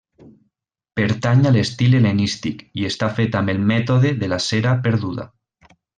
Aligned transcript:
Pertany 0.99 1.43
a 1.49 1.51
l'estil 1.57 1.93
hel·lenístic 1.99 2.63
i 2.83 2.89
està 2.89 3.11
fet 3.19 3.37
amb 3.41 3.53
el 3.55 3.61
mètode 3.73 4.15
de 4.25 4.31
la 4.33 4.41
cera 4.47 4.73
perduda. 4.89 5.29